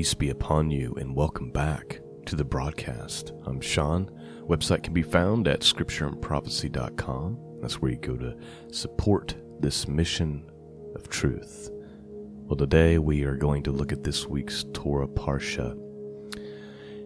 [0.00, 3.34] Peace be upon you, and welcome back to the broadcast.
[3.44, 4.10] I'm Sean.
[4.48, 7.58] Website can be found at scriptureandprophecy.com.
[7.60, 8.34] That's where you go to
[8.72, 10.50] support this mission
[10.94, 11.68] of truth.
[11.74, 15.72] Well, today we are going to look at this week's Torah Parsha,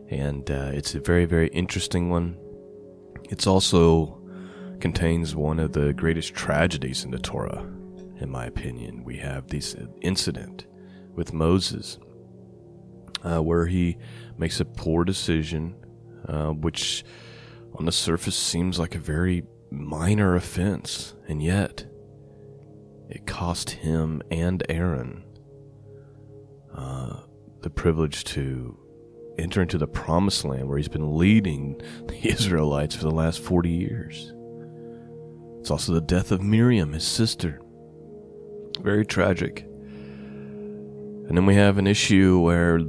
[0.08, 2.38] and uh, it's a very, very interesting one.
[3.24, 4.22] It's also
[4.78, 7.68] contains one of the greatest tragedies in the Torah,
[8.20, 9.02] in my opinion.
[9.02, 10.66] We have this incident
[11.16, 11.98] with Moses,
[13.24, 13.96] uh, where he
[14.38, 15.74] makes a poor decision,
[16.28, 17.04] uh, which
[17.74, 21.86] on the surface seems like a very minor offense, and yet
[23.08, 25.24] it cost him and Aaron
[26.74, 27.20] uh,
[27.62, 28.78] the privilege to
[29.38, 33.70] enter into the promised land where he's been leading the Israelites for the last 40
[33.70, 34.32] years.
[35.60, 37.60] It's also the death of Miriam, his sister.
[38.80, 39.60] Very tragic.
[39.60, 42.80] And then we have an issue where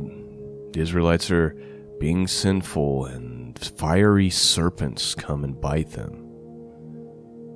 [0.76, 1.56] the Israelites are
[2.02, 6.12] being sinful and fiery serpents come and bite them.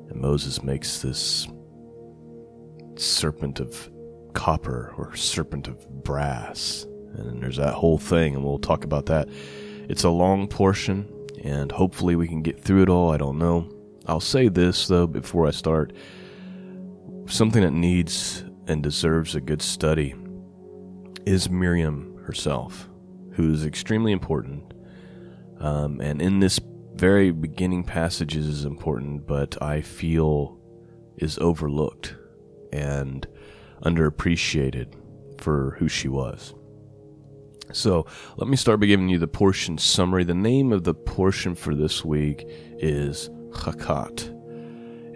[0.09, 1.45] And Moses makes this
[2.95, 3.91] serpent of
[4.33, 6.87] copper or serpent of brass.
[7.13, 9.27] And there's that whole thing, and we'll talk about that.
[9.89, 11.11] It's a long portion,
[11.43, 13.11] and hopefully we can get through it all.
[13.11, 13.69] I don't know.
[14.05, 15.91] I'll say this, though, before I start
[17.25, 20.15] something that needs and deserves a good study
[21.25, 22.87] is Miriam herself,
[23.39, 24.73] who is extremely important.
[25.61, 26.59] Um, and in this
[26.95, 30.59] very beginning passages is important, but I feel
[31.15, 32.17] is overlooked
[32.73, 33.25] and
[33.81, 34.93] underappreciated
[35.39, 36.53] for who she was.
[37.71, 38.05] So
[38.35, 40.25] let me start by giving you the portion summary.
[40.25, 44.27] The name of the portion for this week is Chakat.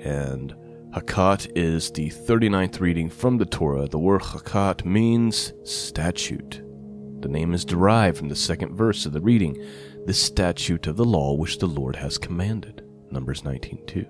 [0.01, 0.55] And
[0.91, 3.89] Hakat is the 39th reading from the Torah.
[3.89, 6.62] The word Hakat means statute.
[7.23, 9.57] The name is derived from the second verse of the reading,
[10.05, 12.83] the statute of the law which the Lord has commanded.
[13.11, 14.05] Numbers 19:2.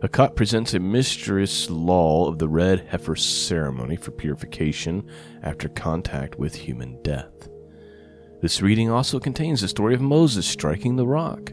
[0.00, 5.04] Hakat presents a mysterious law of the red heifer ceremony for purification
[5.42, 7.48] after contact with human death.
[8.40, 11.52] This reading also contains the story of Moses striking the rock,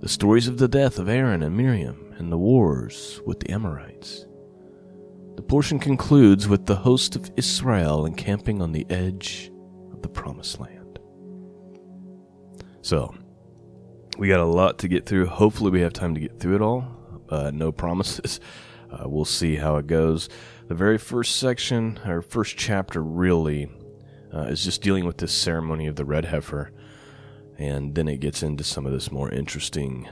[0.00, 4.26] the stories of the death of Aaron and Miriam, and the wars with the Amorites.
[5.36, 9.52] The portion concludes with the host of Israel encamping on the edge
[10.06, 11.00] the Promised Land.
[12.80, 13.12] So,
[14.16, 15.26] we got a lot to get through.
[15.26, 16.86] Hopefully, we have time to get through it all.
[17.28, 18.40] Uh, no promises.
[18.88, 20.28] Uh, we'll see how it goes.
[20.68, 23.68] The very first section, or first chapter, really,
[24.32, 26.70] uh, is just dealing with this ceremony of the red heifer.
[27.58, 30.08] And then it gets into some of this more interesting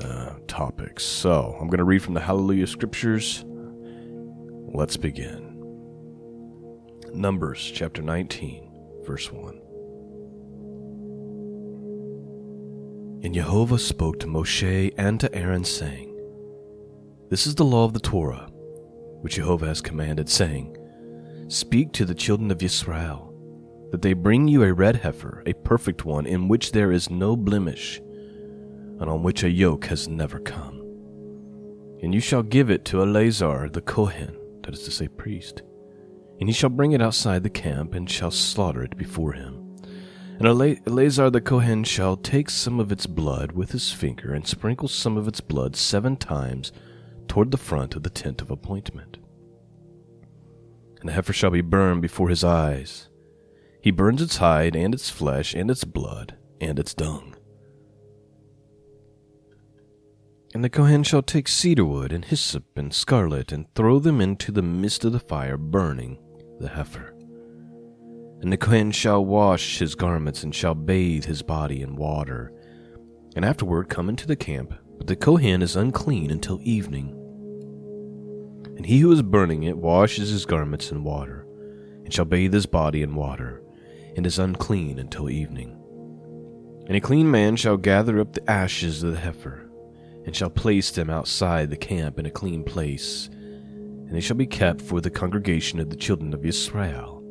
[0.00, 1.04] uh, topics.
[1.04, 3.44] So I'm going to read from the Hallelujah Scriptures.
[3.46, 5.48] Let's begin.
[7.12, 8.67] Numbers chapter 19,
[9.08, 9.54] verse 1.
[13.24, 16.14] And Jehovah spoke to Moshe and to Aaron, saying,
[17.30, 18.50] This is the law of the Torah,
[19.22, 20.76] which Jehovah has commanded, saying,
[21.48, 23.34] Speak to the children of Israel,
[23.92, 27.34] that they bring you a red heifer, a perfect one, in which there is no
[27.34, 28.00] blemish
[29.00, 30.80] and on which a yoke has never come.
[32.02, 35.62] And you shall give it to Eleazar the Kohen, that is to say, priest.
[36.40, 39.76] And he shall bring it outside the camp, and shall slaughter it before him.
[40.38, 44.86] And Eleazar the Kohen shall take some of its blood with his finger, and sprinkle
[44.86, 46.70] some of its blood seven times
[47.26, 49.18] toward the front of the tent of appointment.
[51.00, 53.08] And the heifer shall be burned before his eyes.
[53.82, 57.34] He burns its hide, and its flesh, and its blood, and its dung.
[60.54, 64.52] And the Kohen shall take cedar wood and hyssop and scarlet, and throw them into
[64.52, 66.18] the midst of the fire, burning
[66.60, 67.14] the heifer.
[68.40, 72.52] And the Kohen shall wash his garments, and shall bathe his body in water,
[73.34, 74.74] and afterward come into the camp.
[74.96, 77.14] But the Kohen is unclean until evening.
[78.76, 81.46] And he who is burning it washes his garments in water,
[82.04, 83.62] and shall bathe his body in water,
[84.16, 85.76] and is unclean until evening.
[86.86, 89.68] And a clean man shall gather up the ashes of the heifer
[90.28, 93.30] and shall place them outside the camp in a clean place,
[94.08, 97.22] and they shall be kept for the congregation of the children of Israel.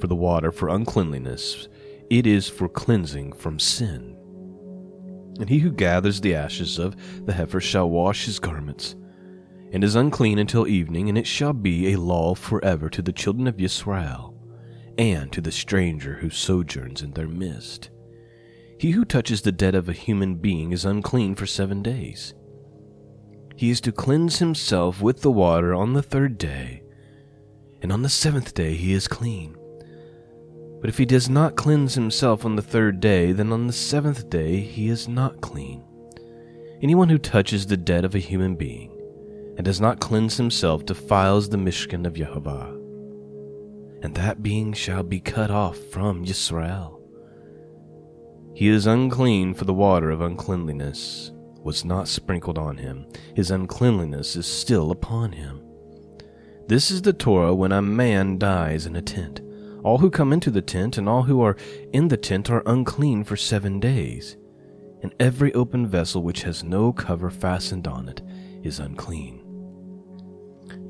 [0.00, 1.68] For the water for uncleanliness,
[2.08, 4.16] it is for cleansing from sin.
[5.38, 6.96] And he who gathers the ashes of
[7.26, 8.96] the heifer shall wash his garments,
[9.72, 13.46] and is unclean until evening, and it shall be a law forever to the children
[13.46, 14.34] of Israel,
[14.96, 17.90] and to the stranger who sojourns in their midst.
[18.78, 22.32] He who touches the dead of a human being is unclean for seven days.
[23.56, 26.82] He is to cleanse himself with the water on the third day,
[27.80, 29.56] and on the seventh day he is clean.
[30.82, 34.28] But if he does not cleanse himself on the third day, then on the seventh
[34.28, 35.82] day he is not clean.
[36.82, 38.92] Anyone who touches the dead of a human being
[39.56, 42.74] and does not cleanse himself defiles the Mishkan of Yehovah.
[44.04, 47.00] And that being shall be cut off from Yisrael.
[48.54, 51.32] He is unclean, for the water of uncleanliness
[51.66, 53.04] was not sprinkled on him.
[53.34, 55.60] His uncleanliness is still upon him.
[56.68, 59.40] This is the Torah when a man dies in a tent.
[59.82, 61.56] All who come into the tent and all who are
[61.92, 64.36] in the tent are unclean for seven days.
[65.02, 68.22] And every open vessel which has no cover fastened on it
[68.62, 69.42] is unclean.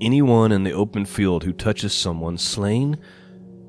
[0.03, 2.99] Anyone in the open field who touches someone slain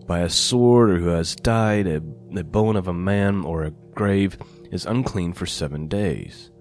[0.05, 2.01] by a sword or who has died, a,
[2.37, 4.37] a bone of a man, or a grave,
[4.71, 6.51] is unclean for seven days.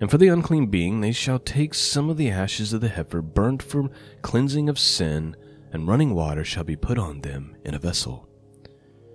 [0.00, 3.22] And for the unclean being, they shall take some of the ashes of the heifer
[3.22, 3.90] burnt for
[4.20, 5.36] cleansing of sin,
[5.72, 8.28] and running water shall be put on them in a vessel.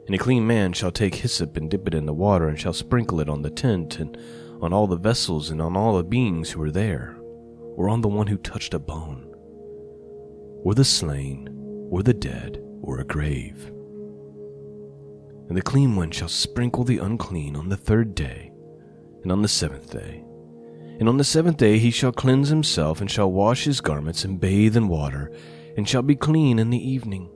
[0.08, 2.74] And a clean man shall take hyssop and dip it in the water, and shall
[2.74, 4.18] sprinkle it on the tent, and
[4.60, 7.16] on all the vessels, and on all the beings who are there,
[7.76, 9.32] or on the one who touched a bone,
[10.64, 11.48] or the slain,
[11.92, 13.72] or the dead, or a grave.
[15.48, 18.52] And the clean one shall sprinkle the unclean on the third day,
[19.22, 20.24] and on the seventh day.
[21.00, 24.40] And on the seventh day he shall cleanse himself, and shall wash his garments, and
[24.40, 25.32] bathe in water,
[25.78, 27.30] and shall be clean in the evening.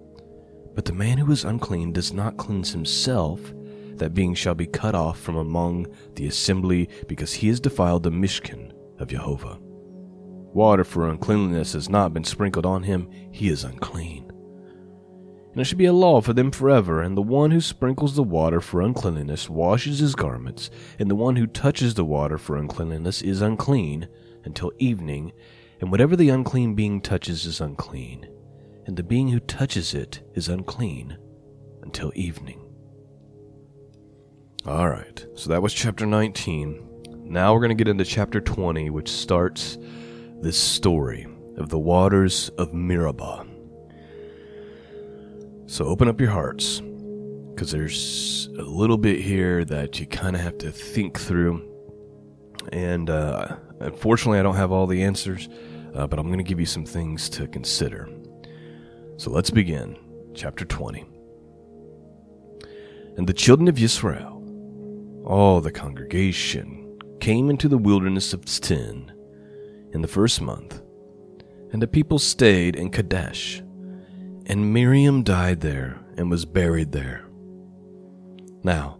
[0.75, 3.39] But the man who is unclean does not cleanse himself,
[3.95, 8.11] that being shall be cut off from among the assembly, because he has defiled the
[8.11, 9.57] Mishkan of Jehovah.
[9.59, 14.24] Water for uncleanliness has not been sprinkled on him, he is unclean
[15.55, 17.01] and it should be a law for them forever.
[17.01, 20.69] And the one who sprinkles the water for uncleanliness washes his garments,
[20.99, 24.09] and the one who touches the water for uncleanliness is unclean
[24.43, 25.31] until evening,
[25.79, 28.27] and whatever the unclean being touches is unclean,
[28.85, 31.17] and the being who touches it is unclean
[31.83, 32.59] until evening.
[34.65, 37.23] All right, so that was chapter 19.
[37.23, 39.77] Now we're going to get into chapter 20, which starts
[40.41, 41.25] this story
[41.55, 43.54] of the waters of Meribah.
[45.67, 46.79] So open up your hearts,
[47.53, 51.67] because there's a little bit here that you kind of have to think through.
[52.71, 55.49] And uh, unfortunately, I don't have all the answers,
[55.95, 58.09] uh, but I'm going to give you some things to consider.
[59.17, 59.97] So let's begin.
[60.35, 61.05] Chapter 20.
[63.17, 64.43] And the children of Israel,
[65.25, 69.11] all the congregation, came into the wilderness of Sin
[69.93, 70.81] in the first month,
[71.71, 73.63] and the people stayed in Kadesh
[74.45, 77.25] and Miriam died there and was buried there.
[78.63, 78.99] Now,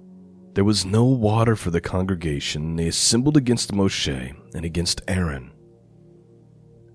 [0.54, 5.52] there was no water for the congregation, and they assembled against Moshe and against Aaron.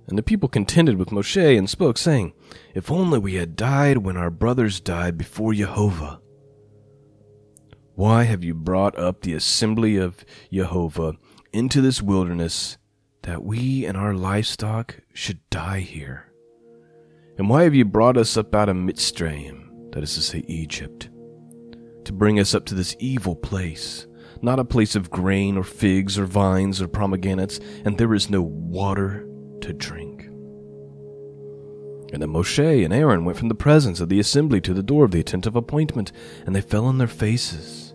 [0.09, 2.33] And the people contended with Moshe and spoke, saying,
[2.75, 6.21] If only we had died when our brothers died before Jehovah.
[7.95, 11.15] Why have you brought up the assembly of Jehovah
[11.53, 12.79] into this wilderness
[13.23, 16.30] that we and our livestock should die here?
[17.39, 21.09] And why have you brought us up out of Mitzrayim, that is to say, Egypt,
[22.05, 24.07] to bring us up to this evil place,
[24.43, 28.43] not a place of grain or figs or vines or pomegranates, and there is no
[28.43, 29.27] water
[29.63, 30.25] to drink?
[32.13, 35.05] And then Moshe and Aaron went from the presence of the assembly to the door
[35.05, 36.11] of the tent of appointment,
[36.45, 37.95] and they fell on their faces.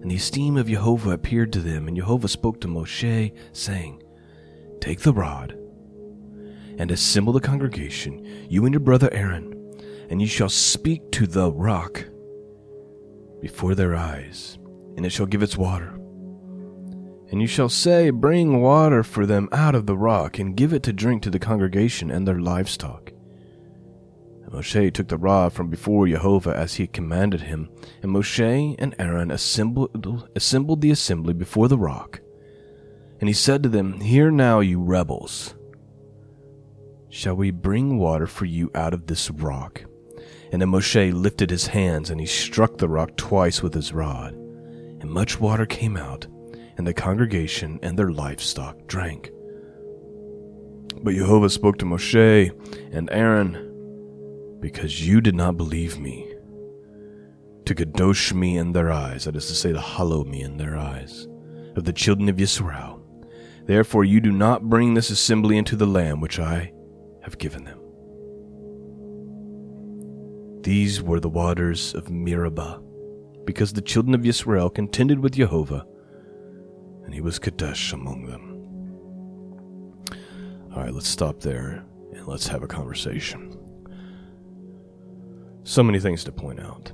[0.00, 4.02] And the esteem of Jehovah appeared to them, and Jehovah spoke to Moshe, saying,
[4.80, 5.58] Take the rod
[6.78, 9.52] and assemble the congregation, you and your brother Aaron,
[10.10, 12.04] and you shall speak to the rock
[13.40, 14.58] before their eyes,
[14.96, 15.98] and it shall give its water.
[17.30, 20.82] And you shall say, Bring water for them out of the rock, and give it
[20.84, 23.10] to drink to the congregation and their livestock.
[24.44, 27.68] And Moshe took the rod from before Jehovah as he commanded him,
[28.00, 32.20] and Moshe and Aaron assembled, assembled the assembly before the rock.
[33.18, 35.55] And he said to them, Hear now, you rebels.
[37.08, 39.84] Shall we bring water for you out of this rock?
[40.52, 44.34] And then Moshe lifted his hands and he struck the rock twice with his rod.
[44.34, 46.26] And much water came out,
[46.76, 49.30] and the congregation and their livestock drank.
[51.02, 52.50] But Jehovah spoke to Moshe
[52.92, 56.32] and Aaron, Because you did not believe me,
[57.66, 60.76] to kadosh me in their eyes, that is to say, to hallow me in their
[60.76, 61.26] eyes,
[61.76, 63.02] of the children of Israel.
[63.66, 66.72] Therefore you do not bring this assembly into the land which I
[67.26, 67.80] have given them.
[70.62, 72.80] These were the waters of Meribah,
[73.44, 75.84] because the children of Israel contended with Jehovah,
[77.04, 78.52] and he was Kadesh among them.
[80.72, 83.58] All right, let's stop there and let's have a conversation.
[85.64, 86.92] So many things to point out.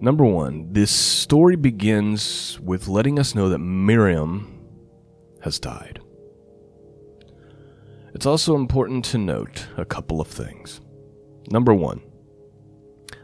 [0.00, 4.64] Number one, this story begins with letting us know that Miriam
[5.42, 5.99] has died.
[8.14, 10.80] It's also important to note a couple of things.
[11.50, 12.02] Number one,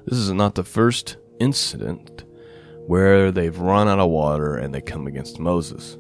[0.05, 2.25] this is not the first incident
[2.87, 5.99] where they've run out of water and they come against Moses.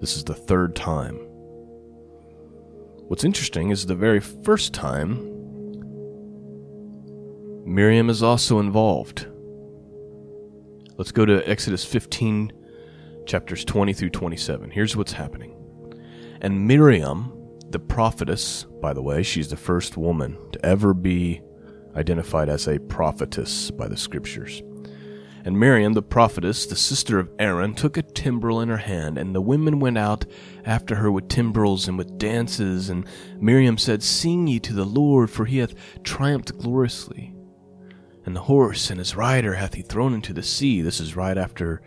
[0.00, 1.16] This is the third time.
[3.08, 5.30] What's interesting is the very first time,
[7.64, 9.26] Miriam is also involved.
[10.98, 12.52] Let's go to Exodus 15,
[13.26, 14.70] chapters 20 through 27.
[14.70, 15.53] Here's what's happening.
[16.40, 17.32] And Miriam,
[17.70, 21.40] the prophetess, by the way, she's the first woman to ever be
[21.96, 24.62] identified as a prophetess by the scriptures.
[25.44, 29.34] And Miriam, the prophetess, the sister of Aaron, took a timbrel in her hand, and
[29.34, 30.24] the women went out
[30.64, 32.88] after her with timbrels and with dances.
[32.88, 33.06] And
[33.38, 37.34] Miriam said, Sing ye to the Lord, for he hath triumphed gloriously.
[38.24, 40.80] And the horse and his rider hath he thrown into the sea.
[40.80, 41.82] This is right after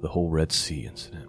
[0.00, 1.21] the whole Red Sea incident.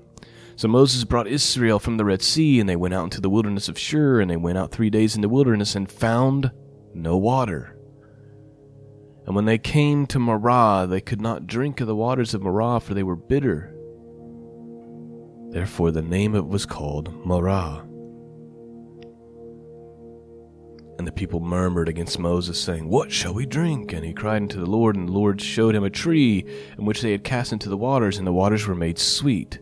[0.56, 3.70] So Moses brought Israel from the Red Sea, and they went out into the wilderness
[3.70, 6.52] of Shur, and they went out three days in the wilderness and found
[6.94, 7.78] no water.
[9.26, 12.80] And when they came to Marah, they could not drink of the waters of Marah,
[12.80, 13.74] for they were bitter.
[15.50, 17.86] Therefore, the name of it was called Marah.
[21.00, 23.94] And the people murmured against Moses, saying, What shall we drink?
[23.94, 26.46] And he cried unto the Lord, and the Lord showed him a tree,
[26.78, 29.60] in which they had cast into the waters, and the waters were made sweet.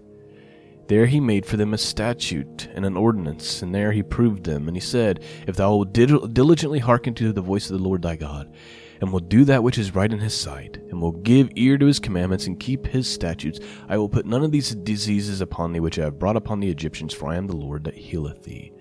[0.92, 4.68] There he made for them a statute and an ordinance, and there he proved them.
[4.68, 8.18] And he said, If thou wilt diligently hearken to the voice of the Lord thy
[8.18, 8.54] God,
[9.00, 11.86] and will do that which is right in his sight, and will give ear to
[11.86, 15.80] his commandments, and keep his statutes, I will put none of these diseases upon thee
[15.80, 18.74] which I have brought upon the Egyptians, for I am the Lord that healeth thee.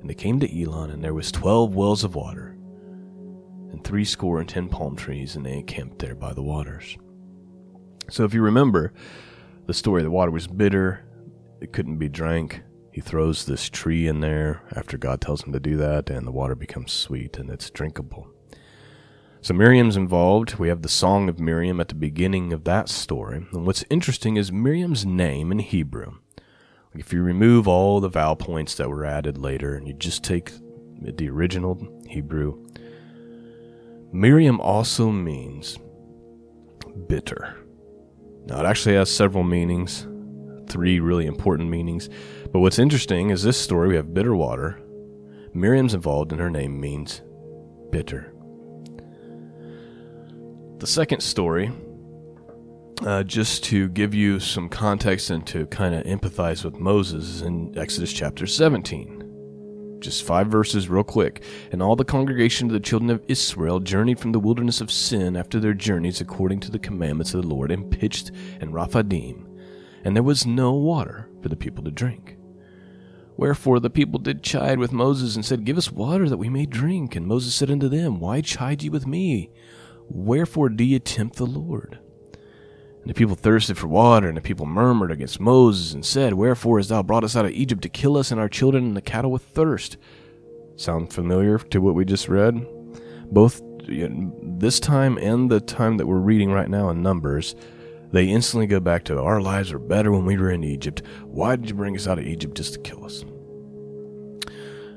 [0.00, 2.56] And they came to Elim, and there was twelve wells of water,
[3.72, 6.96] and threescore and ten palm trees, and they encamped there by the waters.
[8.08, 8.92] So if you remember
[9.66, 11.06] the story, the water was bitter,
[11.60, 12.62] it couldn't be drank.
[12.92, 16.32] He throws this tree in there after God tells him to do that, and the
[16.32, 18.28] water becomes sweet and it's drinkable.
[19.42, 20.56] So Miriam's involved.
[20.56, 23.46] We have the Song of Miriam at the beginning of that story.
[23.52, 26.18] And what's interesting is Miriam's name in Hebrew.
[26.94, 30.52] If you remove all the vowel points that were added later and you just take
[31.00, 32.66] the original Hebrew,
[34.12, 35.78] Miriam also means
[37.06, 37.56] bitter.
[38.46, 40.06] Now, it actually has several meanings,
[40.70, 42.08] three really important meanings.
[42.52, 44.80] But what's interesting is this story we have bitter water.
[45.52, 47.22] Miriam's involved, and her name means
[47.90, 48.32] bitter.
[50.78, 51.70] The second story,
[53.02, 57.42] uh, just to give you some context and to kind of empathize with Moses, is
[57.42, 59.98] in Exodus chapter 17.
[60.00, 61.42] Just five verses, real quick.
[61.72, 65.36] And all the congregation of the children of Israel journeyed from the wilderness of Sin
[65.36, 69.49] after their journeys according to the commandments of the Lord, and pitched in Rephidim.
[70.04, 72.36] And there was no water for the people to drink.
[73.36, 76.66] Wherefore the people did chide with Moses, and said, Give us water that we may
[76.66, 77.16] drink.
[77.16, 79.50] And Moses said unto them, Why chide ye with me?
[80.08, 81.98] Wherefore do ye tempt the Lord?
[83.00, 86.78] And the people thirsted for water, and the people murmured against Moses, and said, Wherefore
[86.78, 89.00] hast thou brought us out of Egypt to kill us and our children and the
[89.00, 89.96] cattle with thirst?
[90.76, 92.66] Sound familiar to what we just read?
[93.32, 97.54] Both this time and the time that we're reading right now in Numbers,
[98.12, 101.02] they instantly go back to our lives were better when we were in Egypt.
[101.24, 103.22] Why did you bring us out of Egypt just to kill us?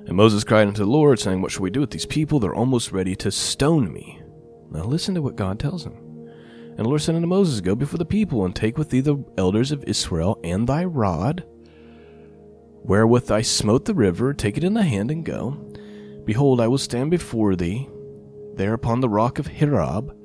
[0.06, 2.40] And Moses cried unto the Lord, saying, What shall we do with these people?
[2.40, 4.22] They're almost ready to stone me.
[4.72, 5.94] Now listen to what God tells him.
[6.76, 9.24] And the Lord said unto Moses, Go before the people, and take with thee the
[9.38, 11.46] elders of Israel, and thy rod,
[12.84, 15.52] wherewith I smote the river, take it in the hand, and go.
[16.26, 17.88] Behold, I will stand before thee
[18.56, 20.16] there upon the rock of Horeb,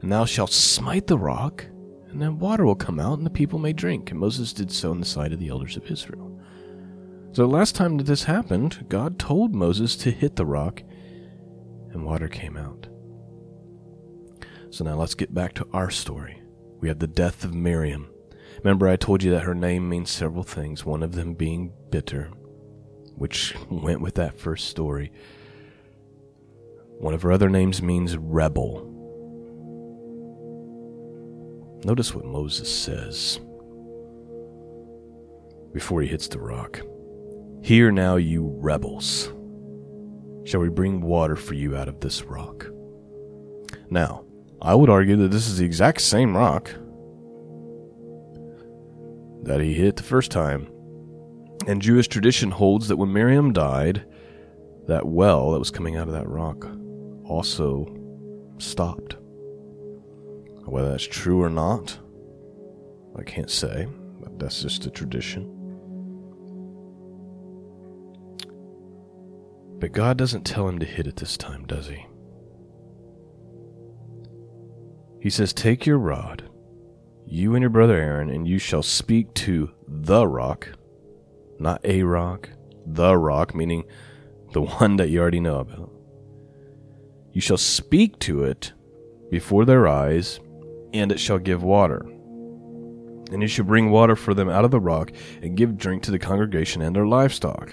[0.00, 1.66] and thou shalt smite the rock,
[2.10, 4.10] and then water will come out, and the people may drink.
[4.10, 6.40] And Moses did so in the sight of the elders of Israel.
[7.32, 10.82] So the last time that this happened, God told Moses to hit the rock,
[11.92, 12.88] and water came out.
[14.70, 16.42] So now let's get back to our story.
[16.80, 18.10] We have the death of Miriam.
[18.58, 22.30] Remember, I told you that her name means several things, one of them being bitter,
[23.14, 25.12] which went with that first story.
[26.98, 28.89] One of her other names means rebel.
[31.84, 33.40] Notice what Moses says
[35.72, 36.80] before he hits the rock.
[37.62, 39.32] Hear now, you rebels.
[40.44, 42.66] Shall we bring water for you out of this rock?
[43.88, 44.24] Now,
[44.60, 46.70] I would argue that this is the exact same rock
[49.42, 50.68] that he hit the first time.
[51.66, 54.04] And Jewish tradition holds that when Miriam died,
[54.86, 56.66] that well that was coming out of that rock
[57.24, 57.86] also
[58.58, 59.16] stopped.
[60.70, 61.98] Whether that's true or not,
[63.18, 63.88] I can't say,
[64.20, 65.56] but that's just a tradition.
[69.80, 72.06] But God doesn't tell him to hit it this time, does he?
[75.20, 76.48] He says, Take your rod,
[77.26, 80.68] you and your brother Aaron, and you shall speak to the rock,
[81.58, 82.48] not a rock,
[82.86, 83.82] the rock, meaning
[84.52, 85.90] the one that you already know about.
[87.32, 88.72] You shall speak to it
[89.32, 90.38] before their eyes,
[90.92, 92.04] and it shall give water.
[93.32, 96.10] And you shall bring water for them out of the rock, and give drink to
[96.10, 97.72] the congregation and their livestock.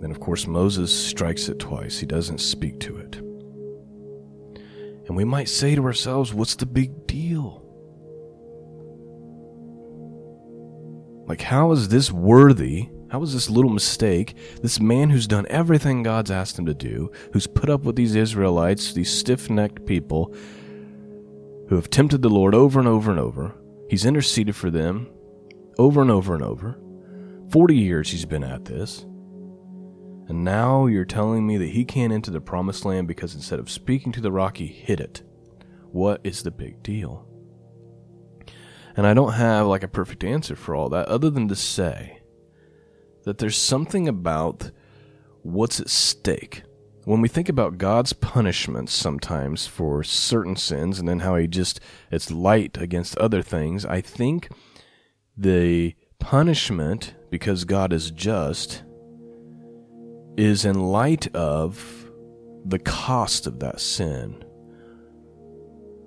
[0.00, 1.98] Then, of course, Moses strikes it twice.
[1.98, 3.16] He doesn't speak to it.
[5.06, 7.62] And we might say to ourselves, what's the big deal?
[11.26, 12.88] Like, how is this worthy?
[13.10, 14.34] How is this little mistake?
[14.62, 18.14] This man who's done everything God's asked him to do, who's put up with these
[18.14, 20.34] Israelites, these stiff necked people
[21.72, 23.56] who have tempted the Lord over and over and over,
[23.88, 25.08] he's interceded for them
[25.78, 26.78] over and over and over.
[27.50, 29.06] 40 years he's been at this.
[30.28, 33.70] And now you're telling me that he can't enter the promised land because instead of
[33.70, 35.22] speaking to the rock, he hit it.
[35.90, 37.26] What is the big deal?
[38.94, 42.20] And I don't have like a perfect answer for all that other than to say
[43.24, 44.70] that there's something about
[45.40, 46.64] what's at stake.
[47.04, 51.80] When we think about God's punishments sometimes for certain sins and then how he just
[52.12, 54.48] it's light against other things, I think
[55.36, 58.84] the punishment because God is just
[60.36, 62.08] is in light of
[62.64, 64.44] the cost of that sin.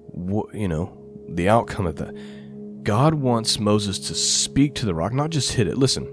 [0.08, 2.84] What, you know, the outcome of that.
[2.84, 5.78] God wants Moses to speak to the rock, not just hit it.
[5.78, 6.06] Listen,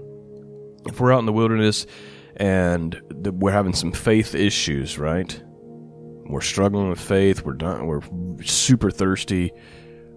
[0.87, 1.85] if we're out in the wilderness
[2.37, 5.41] and we're having some faith issues, right?
[6.25, 7.43] We're struggling with faith.
[7.43, 7.85] We're done.
[7.85, 8.01] We're
[8.43, 9.51] super thirsty.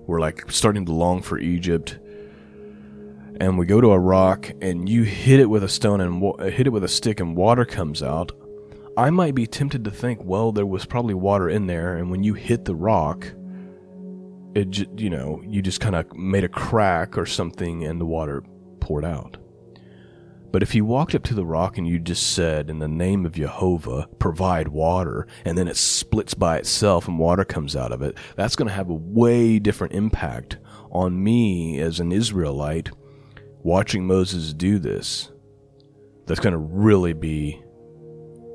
[0.07, 1.99] We're like starting to long for Egypt
[3.41, 6.37] and we go to a rock and you hit it with a stone and wa-
[6.39, 8.33] hit it with a stick and water comes out,
[8.97, 12.23] I might be tempted to think, well, there was probably water in there, and when
[12.23, 13.31] you hit the rock,
[14.55, 18.43] it you know you just kind of made a crack or something, and the water
[18.81, 19.37] poured out.
[20.53, 23.27] But if you walked up to the rock and you just said, in the name
[23.27, 28.01] of Jehovah, provide water, and then it splits by itself and water comes out of
[28.03, 30.59] it, that's going to have a way different impact
[30.91, 32.91] on me as an Israelite
[33.63, 35.31] watching Moses do this
[36.27, 37.63] that's going to really be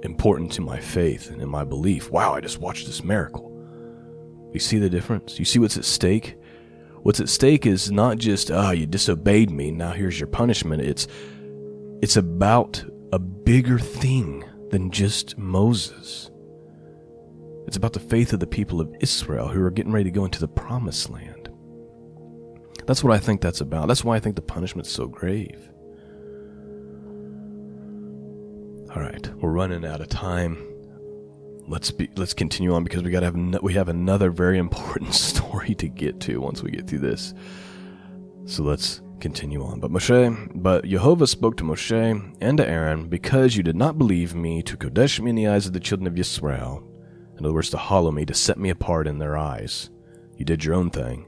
[0.03, 2.09] important to my faith and in my belief.
[2.09, 3.49] Wow, I just watched this miracle.
[4.53, 5.39] You see the difference?
[5.39, 6.37] You see what's at stake?
[7.03, 10.81] What's at stake is not just, ah, oh, you disobeyed me, now here's your punishment.
[10.81, 11.07] It's
[12.01, 12.83] it's about
[13.13, 16.31] a bigger thing than just Moses.
[17.67, 20.25] It's about the faith of the people of Israel who are getting ready to go
[20.25, 21.49] into the promised land.
[22.87, 23.87] That's what I think that's about.
[23.87, 25.69] That's why I think the punishment's so grave.
[28.95, 30.57] All right, we're running out of time.
[31.67, 34.57] Let's be let's continue on because we got to have no, we have another very
[34.67, 37.33] important story to get to once we get through this.
[38.45, 39.79] So let's continue on.
[39.79, 44.35] But Moshe, but Jehovah spoke to Moshe and to Aaron, because you did not believe
[44.35, 46.83] me to Kodesh me in the eyes of the children of Yisrael,
[47.37, 49.89] in other words, to hollow me, to set me apart in their eyes.
[50.37, 51.27] You did your own thing.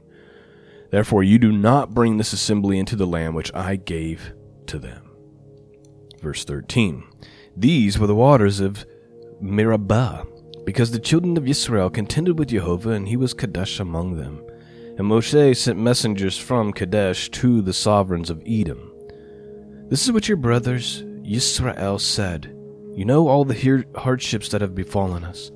[0.90, 4.32] Therefore, you do not bring this assembly into the land which I gave
[4.66, 5.10] to them.
[6.20, 7.04] Verse 13
[7.56, 8.84] These were the waters of
[9.40, 10.26] Meribah,
[10.64, 14.43] because the children of Israel contended with Jehovah, and he was Kadesh among them.
[14.96, 18.92] And Moshe sent messengers from Kadesh to the sovereigns of Edom.
[19.88, 22.46] This is what your brothers, Yisrael, said.
[22.94, 25.50] You know all the hardships that have befallen us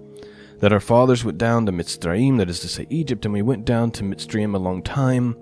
[0.59, 3.65] that our fathers went down to Mitzrayim, that is to say Egypt, and we went
[3.65, 5.37] down to Mitzrayim a long time,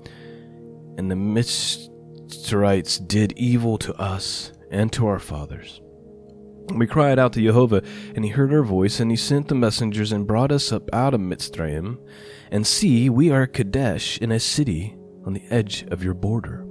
[0.98, 5.80] and the Mitzrayites did evil to us and to our fathers.
[6.74, 7.82] We cried out to Jehovah,
[8.14, 11.14] and he heard our voice, and he sent the messengers and brought us up out
[11.14, 11.98] of Mitzrayim.
[12.50, 16.66] And see, we are Kadesh in a city on the edge of your border.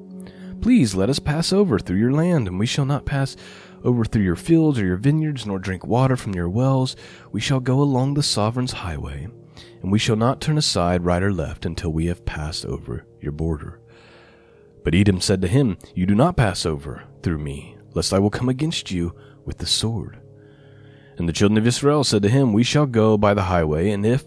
[0.61, 3.35] Please let us pass over through your land, and we shall not pass
[3.83, 6.95] over through your fields or your vineyards, nor drink water from your wells.
[7.31, 9.27] We shall go along the sovereign's highway,
[9.81, 13.31] and we shall not turn aside right or left until we have passed over your
[13.31, 13.79] border.
[14.83, 18.29] But Edom said to him, You do not pass over through me, lest I will
[18.29, 20.19] come against you with the sword.
[21.17, 24.05] And the children of Israel said to him, We shall go by the highway, and
[24.05, 24.25] if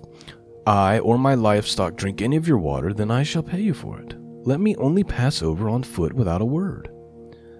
[0.66, 4.00] I or my livestock drink any of your water, then I shall pay you for
[4.00, 4.14] it.
[4.44, 6.90] Let me only pass over on foot without a word.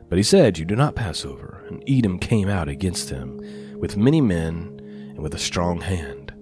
[0.09, 1.65] But he said, You do not pass over.
[1.69, 6.33] And Edom came out against him with many men and with a strong hand.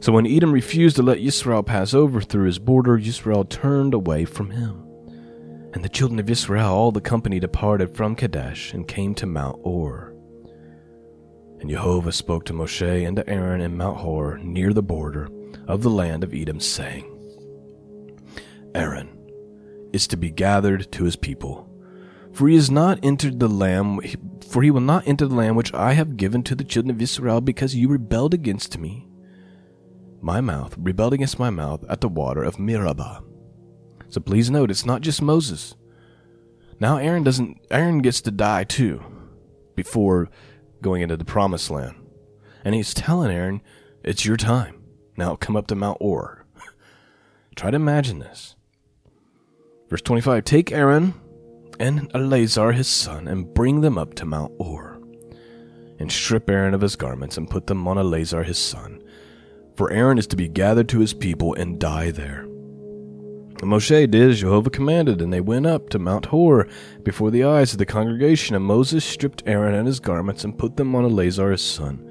[0.00, 4.24] So when Edom refused to let Israel pass over through his border, Israel turned away
[4.24, 4.82] from him.
[5.72, 9.60] And the children of Israel, all the company, departed from Kadesh and came to Mount
[9.62, 10.13] Hor.
[11.64, 15.30] And Jehovah spoke to Moshe and to Aaron in Mount Hor, near the border
[15.66, 17.10] of the land of Edom, saying,
[18.74, 19.08] Aaron
[19.90, 21.66] is to be gathered to his people,
[22.34, 25.72] for he has not entered the land, for he will not enter the land which
[25.72, 29.08] I have given to the children of Israel, because you rebelled against me
[30.20, 33.22] my mouth, rebelled against my mouth at the water of Meribah.
[34.10, 35.76] So please note, it's not just Moses.
[36.78, 39.02] Now Aaron doesn't, Aaron gets to die too
[39.74, 40.28] before
[40.84, 41.96] going into the promised land.
[42.64, 43.60] And he's telling Aaron,
[44.04, 44.82] it's your time.
[45.16, 46.46] Now come up to Mount Hor.
[47.56, 48.54] Try to imagine this.
[49.90, 51.14] Verse 25 Take Aaron
[51.80, 55.00] and Eleazar his son and bring them up to Mount Hor.
[55.98, 59.02] And strip Aaron of his garments and put them on Eleazar his son
[59.76, 62.46] for Aaron is to be gathered to his people and die there.
[63.60, 66.68] And Moshe did as Jehovah commanded, and they went up to Mount Hor
[67.02, 68.54] before the eyes of the congregation.
[68.54, 72.10] And Moses stripped Aaron and his garments and put them on Eleazar his son.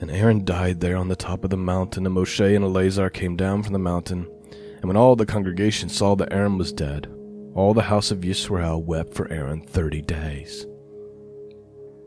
[0.00, 3.36] And Aaron died there on the top of the mountain, and Moshe and Eleazar came
[3.36, 4.28] down from the mountain.
[4.76, 7.06] And when all the congregation saw that Aaron was dead,
[7.54, 10.66] all the house of Israel wept for Aaron thirty days.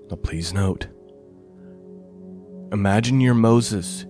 [0.10, 0.88] Now please note,
[2.72, 4.06] imagine you're Moses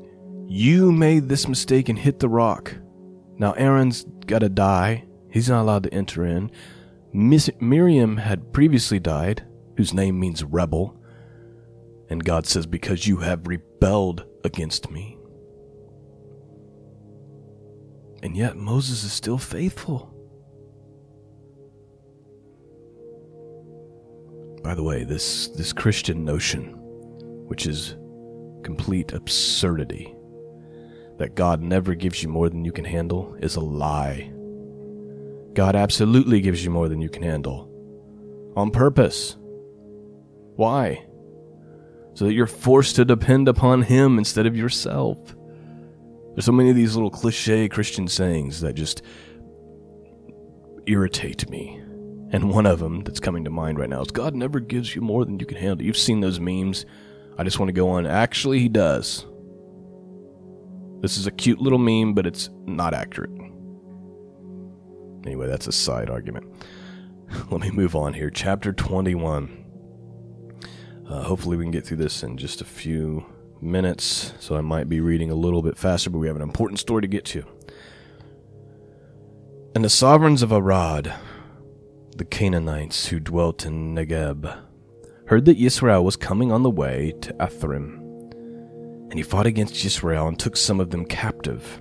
[0.47, 2.75] you made this mistake and hit the rock.
[3.37, 5.05] Now Aaron's got to die.
[5.29, 6.51] He's not allowed to enter in.
[7.13, 9.45] Miriam had previously died,
[9.77, 10.99] whose name means rebel.
[12.09, 15.17] And God says, Because you have rebelled against me.
[18.21, 20.09] And yet Moses is still faithful.
[24.63, 26.77] By the way, this, this Christian notion,
[27.47, 27.97] which is
[28.63, 30.12] complete absurdity,
[31.17, 34.31] that God never gives you more than you can handle is a lie.
[35.53, 37.69] God absolutely gives you more than you can handle.
[38.55, 39.37] On purpose.
[40.55, 41.05] Why?
[42.15, 45.17] So that you're forced to depend upon Him instead of yourself.
[46.33, 49.03] There's so many of these little cliche Christian sayings that just
[50.87, 51.79] irritate me.
[52.31, 55.01] And one of them that's coming to mind right now is God never gives you
[55.01, 55.85] more than you can handle.
[55.85, 56.85] You've seen those memes.
[57.37, 58.07] I just want to go on.
[58.07, 59.25] Actually, He does.
[61.03, 63.29] This is a cute little meme, but it's not accurate.
[65.25, 66.45] Anyway, that's a side argument.
[67.51, 68.29] Let me move on here.
[68.29, 69.65] Chapter 21.
[71.05, 73.25] Uh, hopefully, we can get through this in just a few
[73.59, 76.79] minutes, so I might be reading a little bit faster, but we have an important
[76.79, 77.43] story to get to.
[79.75, 81.13] And the sovereigns of Arad,
[82.15, 84.57] the Canaanites who dwelt in Negeb,
[85.25, 88.02] heard that Israel was coming on the way to Ephraim
[89.13, 91.79] and he fought against Israel and took some of them captive.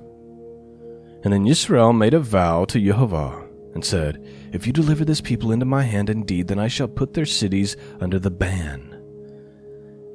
[1.25, 3.43] And then Israel made a vow to Jehovah
[3.73, 7.15] and said, If you deliver this people into my hand indeed, then I shall put
[7.15, 9.03] their cities under the ban.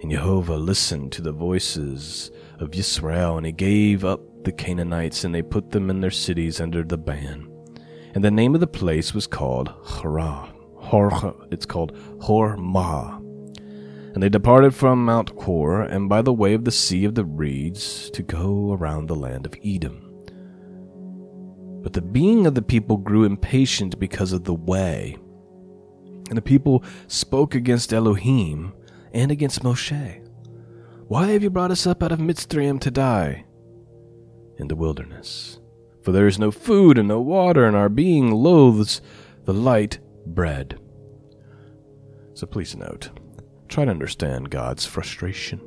[0.04, 5.34] And Jehovah listened to the voices of Israel, and he gave up the Canaanites, and
[5.34, 7.52] they put them in their cities under the ban.
[8.14, 10.54] And the name of the place was called Harah.
[10.76, 13.27] Hor, it's called Hormah.
[14.18, 17.24] And they departed from Mount Hor, and by the way of the Sea of the
[17.24, 20.12] Reeds, to go around the land of Edom.
[21.84, 25.18] But the being of the people grew impatient because of the way.
[26.30, 28.74] And the people spoke against Elohim
[29.14, 30.28] and against Moshe.
[31.08, 33.46] Why have you brought us up out of Mitzrayim to die
[34.58, 35.60] in the wilderness?
[36.02, 39.00] For there is no food and no water, and our being loathes
[39.46, 40.80] the light bread.
[42.34, 43.12] So please note
[43.68, 45.62] Try to understand God's frustration.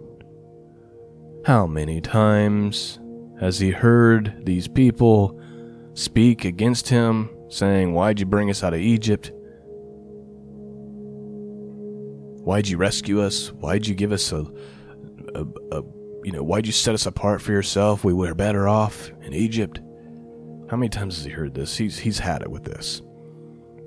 [1.46, 2.98] How many times
[3.40, 5.40] has he heard these people
[5.94, 9.32] speak against him, saying, Why'd you bring us out of Egypt?
[12.44, 13.52] Why'd you rescue us?
[13.52, 14.46] Why'd you give us a,
[15.34, 15.82] a, a,
[16.24, 18.02] you know, why'd you set us apart for yourself?
[18.02, 19.80] We were better off in Egypt.
[20.70, 21.76] How many times has he heard this?
[21.76, 23.02] He's, he's had it with this.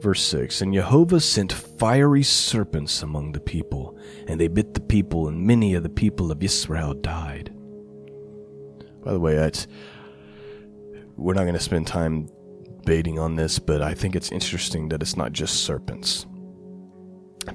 [0.03, 5.29] Verse 6 And Jehovah sent fiery serpents among the people, and they bit the people,
[5.29, 7.53] and many of the people of Israel died.
[9.01, 9.65] By the way, that's,
[11.15, 12.27] we're not going to spend time
[12.85, 16.25] baiting on this, but I think it's interesting that it's not just serpents.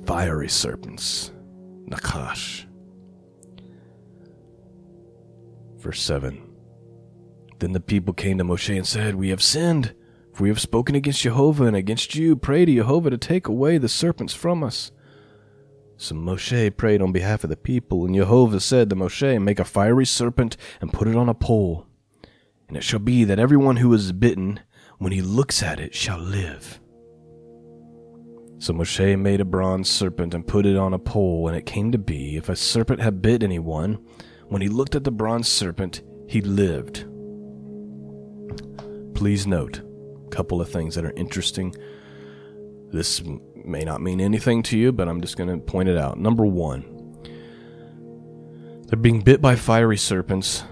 [0.07, 1.31] Fiery serpents.
[1.91, 2.65] Nakash.
[5.77, 6.43] Verse 7
[7.59, 9.95] Then the people came to Moshe and said, We have sinned.
[10.39, 12.37] For we have spoken against Jehovah and against you.
[12.37, 14.93] Pray to Jehovah to take away the serpents from us.
[15.97, 19.65] So Moshe prayed on behalf of the people, and Jehovah said to Moshe, Make a
[19.65, 21.89] fiery serpent and put it on a pole.
[22.69, 24.61] And it shall be that everyone who is bitten,
[24.99, 26.79] when he looks at it, shall live.
[28.59, 31.91] So Moshe made a bronze serpent and put it on a pole, and it came
[31.91, 33.99] to be, if a serpent had bit anyone,
[34.47, 37.07] when he looked at the bronze serpent, he lived.
[39.17, 39.81] Please note
[40.29, 41.75] couple of things that are interesting.
[42.91, 43.23] This
[43.55, 46.19] may not mean anything to you, but I'm just going to point it out.
[46.19, 46.85] Number one,
[48.87, 50.65] they're being bit by fiery serpents.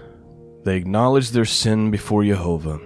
[0.63, 2.79] They acknowledge their sin before Jehovah.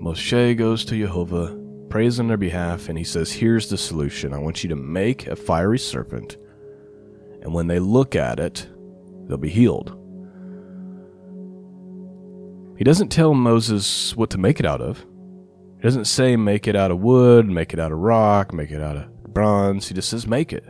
[0.00, 1.58] Moshe goes to Jehovah,
[1.90, 4.32] prays on their behalf, and he says, Here's the solution.
[4.32, 6.36] I want you to make a fiery serpent,
[7.42, 8.68] and when they look at it,
[9.26, 9.98] they'll be healed.
[12.78, 15.04] He doesn't tell Moses what to make it out of.
[15.78, 18.82] He doesn't say make it out of wood, make it out of rock, make it
[18.82, 19.86] out of bronze.
[19.86, 20.64] He just says make it.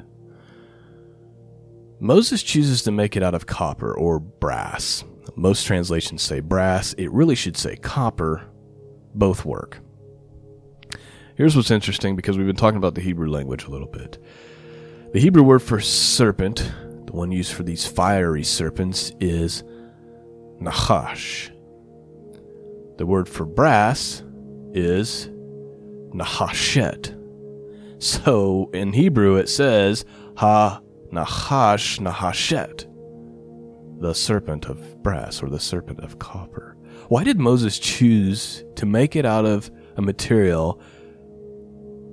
[1.98, 5.04] Moses chooses to make it out of copper or brass.
[5.34, 6.92] Most translations say brass.
[6.94, 8.42] It really should say copper.
[9.14, 9.78] Both work.
[11.36, 14.22] Here's what's interesting because we've been talking about the Hebrew language a little bit.
[15.12, 16.70] The Hebrew word for serpent,
[17.06, 19.64] the one used for these fiery serpents, is
[20.60, 21.50] nachash.
[22.98, 24.22] The word for brass
[24.74, 25.28] is
[26.14, 27.14] nahashet.
[27.98, 30.04] So in Hebrew it says
[30.36, 30.80] ha
[31.12, 32.86] nahash nahashet,
[34.00, 36.76] the serpent of brass or the serpent of copper.
[37.08, 40.80] Why did Moses choose to make it out of a material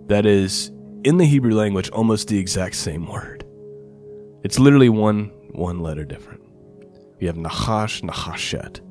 [0.08, 0.72] that is
[1.04, 3.46] in the Hebrew language almost the exact same word?
[4.44, 6.42] It's literally one one letter different.
[7.20, 8.82] We have nahash nahashet.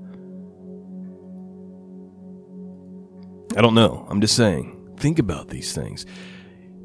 [3.57, 4.07] I don't know.
[4.11, 4.97] I'm just saying.
[4.99, 6.07] Think about these things.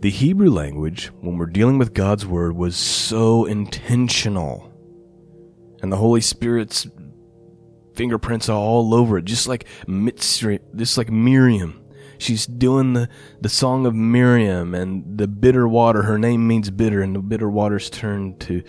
[0.02, 4.72] The Hebrew language, when we're dealing with God's word, was so intentional.
[5.82, 6.88] And the Holy Spirit's
[7.96, 11.84] fingerprints are all over it, just like Mitzri, just like Miriam.
[12.18, 13.10] She's doing the,
[13.42, 16.04] the song of Miriam and the bitter water.
[16.04, 18.62] Her name means bitter, and the bitter waters turn to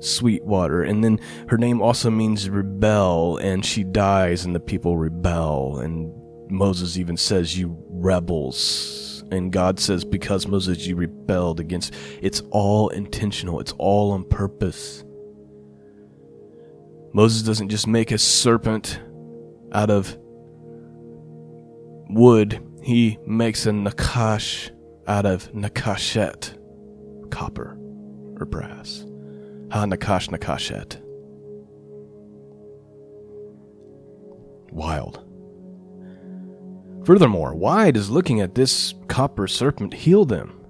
[0.00, 0.82] sweet water.
[0.82, 1.18] And then
[1.48, 5.78] her name also means rebel, and she dies, and the people rebel.
[5.80, 6.12] And
[6.50, 9.24] Moses even says, You rebels.
[9.30, 11.94] And God says, Because Moses, you rebelled against.
[12.22, 15.04] It's all intentional, it's all on purpose.
[17.12, 19.00] Moses doesn't just make a serpent
[19.72, 20.16] out of
[22.10, 24.70] wood, he makes a nakash
[25.06, 26.56] out of nakashet,
[27.30, 27.76] copper
[28.38, 29.04] or brass.
[29.72, 31.02] Ha nakash nakashet.
[34.70, 35.27] Wild.
[37.08, 40.60] Furthermore, why does looking at this copper serpent heal them?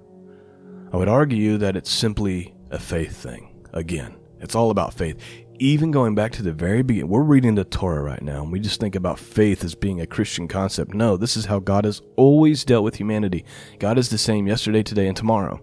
[0.93, 3.61] I would argue that it's simply a faith thing.
[3.73, 5.17] Again, it's all about faith.
[5.59, 8.61] Even going back to the very beginning, we're reading the Torah right now, and we
[8.61, 10.93] just think about faith as being a Christian concept.
[10.93, 13.43] No, this is how God has always dealt with humanity.
[13.77, 15.59] God is the same yesterday, today, and tomorrow.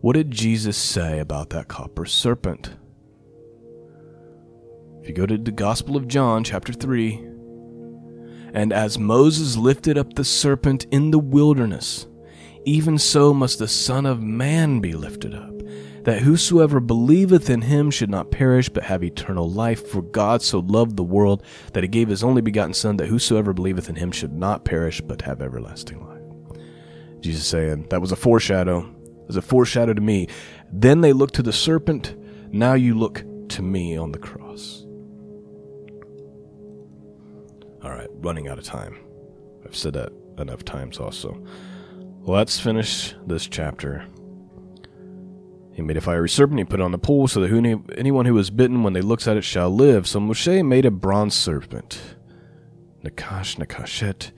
[0.00, 2.74] What did Jesus say about that copper serpent?
[5.02, 7.32] If you go to the Gospel of John, chapter 3,
[8.54, 12.06] and as Moses lifted up the serpent in the wilderness,
[12.64, 15.52] even so must the Son of Man be lifted up,
[16.04, 19.86] that whosoever believeth in him should not perish, but have eternal life.
[19.88, 23.52] For God so loved the world that he gave his only begotten Son, that whosoever
[23.52, 26.60] believeth in him should not perish, but have everlasting life.
[27.20, 28.80] Jesus saying, that was a foreshadow.
[29.04, 30.28] It was a foreshadow to me.
[30.70, 32.14] Then they looked to the serpent.
[32.52, 34.43] Now you look to me on the cross.
[37.84, 38.96] All right, running out of time.
[39.64, 41.44] I've said that enough times also.
[42.22, 44.06] Let's finish this chapter.
[45.74, 48.26] He made a fiery serpent, he put it on the pole, so that who, anyone
[48.26, 50.06] who is bitten when they looks at it shall live.
[50.06, 52.00] So Moshe made a bronze serpent,
[53.04, 54.30] Nakash Nakashet,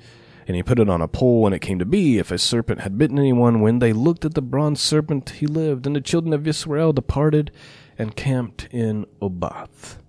[0.48, 2.80] and he put it on a pole, and it came to be, if a serpent
[2.80, 5.86] had bitten anyone, when they looked at the bronze serpent, he lived.
[5.86, 7.52] And the children of Israel departed
[7.98, 10.02] and camped in Oboth.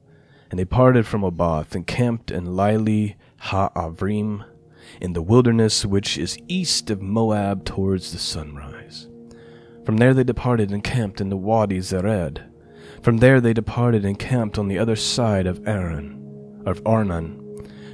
[0.50, 4.44] And they parted from Oboth and camped in Lili Ha-Avrim,
[5.02, 9.08] in the wilderness which is east of Moab towards the sunrise.
[9.86, 12.44] From there they departed and camped in the Wadi Zered.
[13.02, 17.36] From there they departed and camped on the other side of Aaron, of Arnon,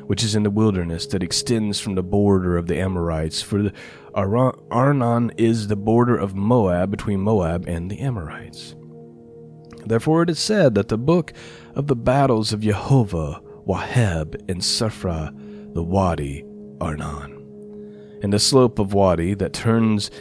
[0.08, 3.42] which is in the wilderness that extends from the border of the Amorites.
[3.42, 3.74] For the
[4.16, 8.76] Arnon is the border of Moab between Moab and the Amorites.
[9.86, 11.34] Therefore it is said that the book
[11.76, 15.32] of the battles of Jehovah Waheb and Safra,
[15.74, 16.46] the Wadi
[16.82, 17.40] Arnon.
[18.22, 20.12] And the slope of Wadi that turns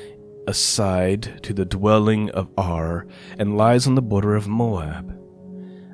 [0.46, 3.06] aside to the dwelling of Ar,
[3.38, 5.10] and lies on the border of Moab.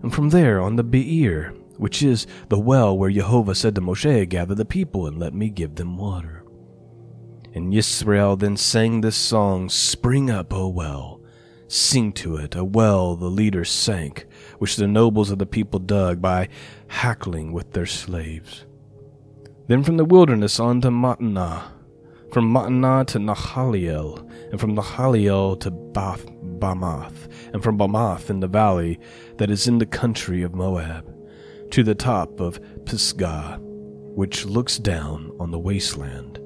[0.03, 4.29] And from there on the Beer, which is the well where Jehovah said to Moshe,
[4.29, 6.45] Gather the people and let me give them water.
[7.55, 11.18] And Yisrael then sang this song, Spring up, O well,
[11.69, 14.27] sing to it, a well the leaders sank,
[14.59, 16.49] which the nobles of the people dug by
[16.89, 18.65] hackling with their slaves.
[19.69, 21.65] Then from the wilderness on to Mattanah,
[22.33, 26.27] from Mattanah to Nahaliel, and from Nahaliel to Bath
[26.59, 28.99] Bamath, and from Bamath in the valley
[29.37, 31.15] that is in the country of Moab,
[31.71, 36.39] to the top of Pisgah, which looks down on the wasteland.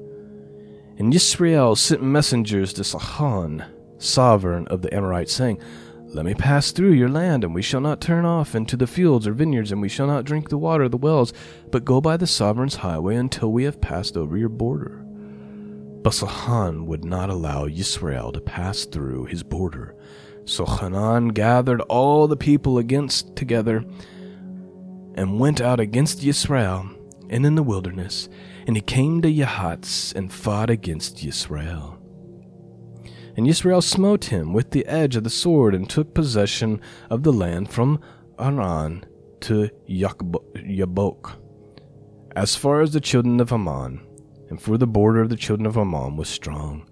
[0.97, 3.63] And Yisrael sent messengers to Sihon,
[4.03, 5.59] sovereign of the Amorites, saying,
[6.05, 9.27] Let me pass through your land, and we shall not turn off into the fields
[9.27, 11.33] or vineyards, and we shall not drink the water of the wells,
[11.71, 15.03] but go by the sovereign's highway until we have passed over your border.
[16.03, 19.95] But Sihon would not allow Yisrael to pass through his border.
[20.45, 23.85] So Hanan gathered all the people against together
[25.15, 26.93] and went out against Yisrael
[27.29, 28.27] and in the wilderness,
[28.67, 32.02] and he came to Yahatz and fought against Yisrael.
[33.35, 37.33] And Yisrael smote him with the edge of the sword and took possession of the
[37.33, 37.99] land from
[38.39, 39.05] Aran
[39.41, 41.31] to Yabok,
[42.35, 44.01] as far as the children of Ammon,
[44.49, 46.87] and for the border of the children of Ammon was strong.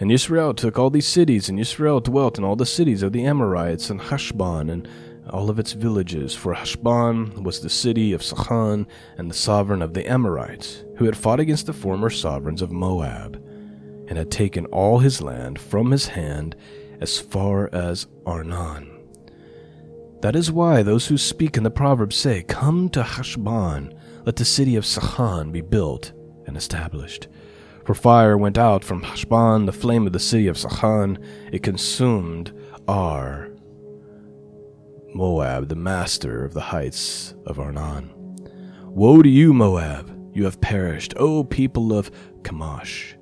[0.00, 3.24] And Israel took all these cities, and Israel dwelt in all the cities of the
[3.24, 4.88] Amorites, and Heshbon, and
[5.30, 8.86] all of its villages, for Heshbon was the city of Sihon
[9.16, 13.42] and the sovereign of the Amorites, who had fought against the former sovereigns of Moab,
[14.08, 16.56] and had taken all his land from his hand
[17.00, 18.98] as far as Arnon.
[20.20, 23.94] That is why those who speak in the proverb say, Come to Heshbon,
[24.24, 26.12] let the city of Sihon be built
[26.46, 27.28] and established.
[27.84, 31.18] For fire went out from Heshbon, the flame of the city of Sihon,
[31.52, 32.52] it consumed
[32.88, 33.50] Ar,
[35.14, 38.10] Moab, the master of the heights of Arnon.
[38.86, 40.14] Woe to you, Moab!
[40.34, 42.10] You have perished, O people of
[42.42, 43.14] Chemosh.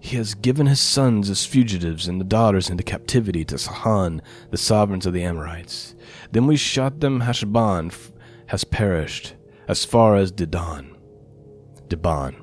[0.00, 4.56] He has given his sons as fugitives and the daughters into captivity to Sihon, the
[4.56, 5.94] sovereigns of the Amorites.
[6.30, 7.20] Then we shot them.
[7.20, 7.90] Heshbon
[8.46, 9.34] has perished
[9.66, 10.94] as far as Dedan,
[11.88, 12.36] Dibon,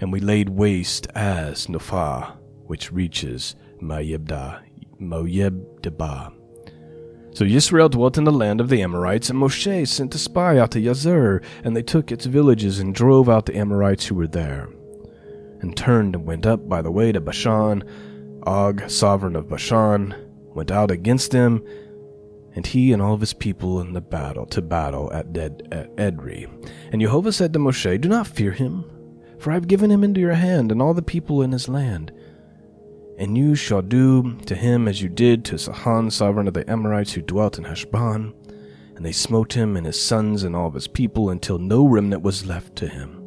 [0.00, 4.62] and we laid waste as Nophah, which reaches Mayebda,
[5.00, 6.32] Moyebdeba.
[7.32, 10.72] So Yisrael dwelt in the land of the Amorites, and Moshe sent a spy out
[10.72, 14.68] to Yazer, and they took its villages and drove out the Amorites who were there,
[15.60, 17.84] and turned and went up by the way to Bashan.
[18.44, 20.14] Og, sovereign of Bashan,
[20.54, 21.62] went out against them,
[22.54, 25.94] and he and all of his people in the battle to battle at, Ded, at
[25.96, 26.46] Edrei.
[26.92, 28.84] And Jehovah said to Moshe, Do not fear him,
[29.38, 32.12] for I have given him into your hand and all the people in his land.
[33.18, 37.12] And you shall do to him as you did to Sahan, sovereign of the Amorites
[37.12, 38.32] who dwelt in Heshbon.
[38.94, 42.22] And they smote him and his sons and all of his people until no remnant
[42.22, 43.17] was left to him.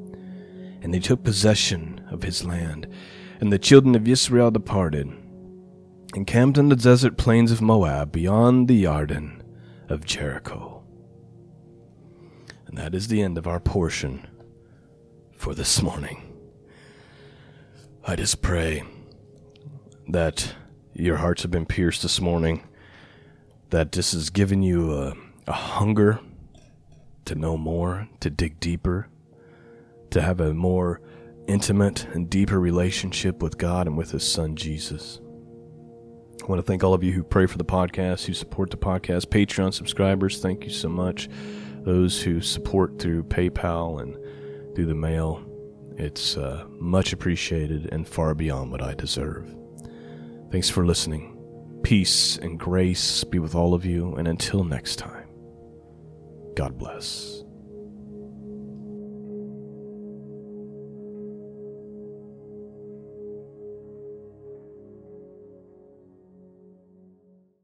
[0.82, 2.88] And they took possession of his land.
[3.40, 5.08] And the children of Israel departed,
[6.14, 9.42] and camped in the desert plains of Moab beyond the Yarden
[9.90, 10.84] of Jericho.
[12.68, 14.28] And that is the end of our portion
[15.34, 16.22] for this morning.
[18.06, 18.84] I just pray
[20.08, 20.56] that
[20.94, 22.64] your hearts have been pierced this morning,
[23.70, 25.14] that this has given you a,
[25.48, 26.20] a hunger
[27.26, 29.08] to know more, to dig deeper,
[30.12, 31.02] to have a more
[31.48, 35.20] intimate and deeper relationship with God and with His Son Jesus.
[36.42, 38.78] I want to thank all of you who pray for the podcast, who support the
[38.78, 40.40] podcast, Patreon subscribers.
[40.40, 41.30] Thank you so much.
[41.84, 44.18] Those who support through PayPal and
[44.76, 45.44] through the mail.
[45.98, 49.54] It's uh, much appreciated and far beyond what I deserve.
[50.52, 51.38] Thanks for listening.
[51.84, 55.28] Peace and grace be with all of you, and until next time,
[56.56, 57.41] God bless.